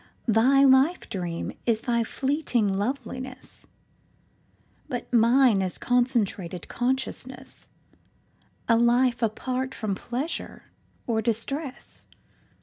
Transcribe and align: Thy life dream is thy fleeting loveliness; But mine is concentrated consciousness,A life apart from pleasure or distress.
Thy 0.25 0.63
life 0.63 1.07
dream 1.09 1.51
is 1.67 1.81
thy 1.81 2.03
fleeting 2.03 2.73
loveliness; 2.73 3.67
But 4.89 5.13
mine 5.13 5.61
is 5.61 5.77
concentrated 5.77 6.67
consciousness,A 6.67 8.77
life 8.77 9.21
apart 9.21 9.75
from 9.75 9.93
pleasure 9.93 10.71
or 11.05 11.21
distress. 11.21 12.07